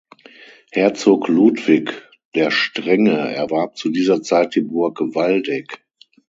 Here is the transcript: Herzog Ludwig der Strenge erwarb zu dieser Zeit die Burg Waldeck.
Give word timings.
Herzog 0.71 1.27
Ludwig 1.27 2.09
der 2.33 2.49
Strenge 2.49 3.11
erwarb 3.35 3.77
zu 3.77 3.89
dieser 3.89 4.23
Zeit 4.23 4.55
die 4.55 4.61
Burg 4.61 4.99
Waldeck. 5.13 5.85